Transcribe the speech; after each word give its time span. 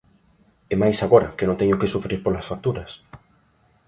E 0.73 0.75
máis 0.81 0.97
agora, 1.05 1.33
que 1.37 1.47
non 1.47 1.59
teño 1.61 1.79
que 1.81 1.91
sufrir 1.93 2.19
polas 2.21 2.47
facturas. 2.51 2.91